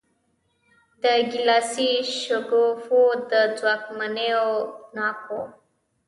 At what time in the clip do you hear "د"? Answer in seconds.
1.01-1.03, 3.31-3.33